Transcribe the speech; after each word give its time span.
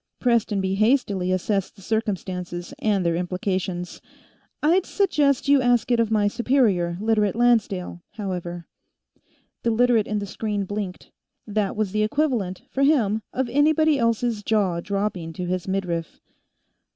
Prestonby 0.19 0.73
hastily 0.77 1.31
assessed 1.31 1.75
the 1.75 1.81
circumstances 1.83 2.73
and 2.79 3.05
their 3.05 3.15
implications. 3.15 4.01
"I'd 4.63 4.83
suggest 4.87 5.45
that 5.45 5.51
you 5.51 5.61
ask 5.61 5.91
it 5.91 5.99
of 5.99 6.09
my 6.09 6.27
superior, 6.27 6.97
Literate 6.99 7.35
Lancedale, 7.35 8.01
however." 8.13 8.65
The 9.61 9.69
Literate 9.69 10.07
in 10.07 10.17
the 10.17 10.25
screen 10.25 10.65
blinked; 10.65 11.11
that 11.45 11.75
was 11.75 11.91
the 11.91 12.01
equivalent, 12.01 12.63
for 12.71 12.81
him, 12.81 13.21
of 13.31 13.47
anybody 13.49 13.99
else's 13.99 14.41
jaw 14.41 14.79
dropping 14.79 15.33
to 15.33 15.45
his 15.45 15.67
midriff. 15.67 16.19